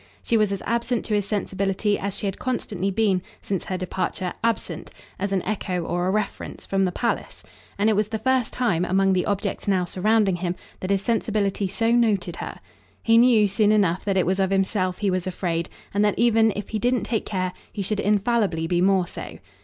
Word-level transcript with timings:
She 0.23 0.35
was 0.35 0.51
as 0.51 0.63
absent 0.65 1.05
to 1.05 1.13
his 1.13 1.27
sensibility 1.27 1.99
as 1.99 2.17
she 2.17 2.25
had 2.25 2.39
constantly 2.39 2.89
been, 2.89 3.21
since 3.39 3.65
her 3.65 3.77
departure, 3.77 4.33
absent, 4.43 4.89
as 5.19 5.31
an 5.31 5.43
echo 5.43 5.83
or 5.83 6.07
a 6.07 6.09
reference, 6.09 6.65
from 6.65 6.85
the 6.85 6.91
palace; 6.91 7.43
and 7.77 7.87
it 7.87 7.95
was 7.95 8.07
the 8.07 8.17
first 8.17 8.51
time, 8.51 8.83
among 8.83 9.13
the 9.13 9.27
objects 9.27 9.67
now 9.67 9.85
surrounding 9.85 10.37
him, 10.37 10.55
that 10.79 10.89
his 10.89 11.03
sensibility 11.03 11.67
so 11.67 11.91
noted 11.91 12.37
her. 12.37 12.59
He 13.03 13.15
knew 13.19 13.47
soon 13.47 13.71
enough 13.71 14.03
that 14.05 14.17
it 14.17 14.25
was 14.25 14.39
of 14.39 14.49
himself 14.49 14.97
he 14.97 15.11
was 15.11 15.27
afraid, 15.27 15.69
and 15.93 16.03
that 16.03 16.17
even, 16.17 16.51
if 16.55 16.69
he 16.69 16.79
didn't 16.79 17.03
take 17.03 17.27
care, 17.27 17.53
he 17.71 17.83
should 17.83 17.99
infallibly 17.99 18.65
be 18.65 18.81
more 18.81 19.05
so. 19.05 19.37